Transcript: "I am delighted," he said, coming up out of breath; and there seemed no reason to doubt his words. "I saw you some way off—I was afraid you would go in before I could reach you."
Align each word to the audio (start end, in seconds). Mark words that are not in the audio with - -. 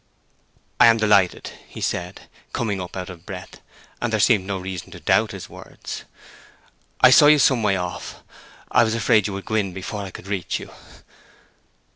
"I 0.79 0.87
am 0.87 0.97
delighted," 0.97 1.51
he 1.67 1.79
said, 1.79 2.21
coming 2.53 2.81
up 2.81 2.97
out 2.97 3.11
of 3.11 3.23
breath; 3.23 3.61
and 4.01 4.11
there 4.11 4.19
seemed 4.19 4.47
no 4.47 4.57
reason 4.57 4.89
to 4.93 4.99
doubt 4.99 5.29
his 5.29 5.47
words. 5.47 6.05
"I 7.01 7.11
saw 7.11 7.27
you 7.27 7.37
some 7.37 7.61
way 7.61 7.75
off—I 7.77 8.83
was 8.83 8.95
afraid 8.95 9.27
you 9.27 9.33
would 9.33 9.45
go 9.45 9.53
in 9.53 9.73
before 9.73 10.01
I 10.01 10.09
could 10.09 10.25
reach 10.25 10.59
you." 10.59 10.71